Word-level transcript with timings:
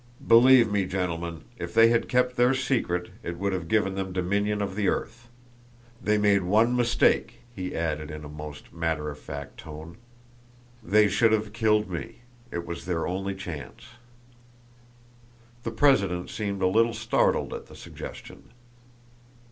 Believe 0.27 0.71
me, 0.71 0.85
gentlemen, 0.87 1.43
if 1.59 1.75
they 1.75 1.89
had 1.89 2.09
kept 2.09 2.35
their 2.35 2.55
secret 2.55 3.11
it 3.21 3.37
would 3.37 3.53
have 3.53 3.67
given 3.67 3.93
them 3.93 4.11
dominion 4.11 4.59
of 4.59 4.75
the 4.75 4.87
earth. 4.87 5.29
They 6.01 6.17
made 6.17 6.41
one 6.41 6.75
mistake," 6.75 7.41
he 7.55 7.75
added 7.75 8.09
in 8.09 8.23
a 8.25 8.27
most 8.27 8.73
matter 8.73 9.11
of 9.11 9.19
fact 9.19 9.59
tone. 9.59 9.97
"They 10.81 11.07
should 11.07 11.31
have 11.33 11.53
killed 11.53 11.87
me; 11.87 12.21
it 12.49 12.65
was 12.65 12.85
their 12.85 13.05
only 13.05 13.35
chance." 13.35 13.89
The 15.61 15.69
president 15.69 16.31
seemed 16.31 16.63
a 16.63 16.67
little 16.67 16.93
startled 16.95 17.53
at 17.53 17.67
the 17.67 17.75
suggestion. 17.75 18.49